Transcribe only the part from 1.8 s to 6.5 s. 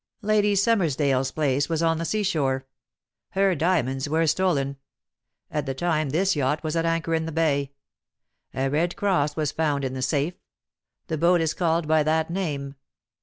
on the seashore. Her diamonds were stolen. At the time this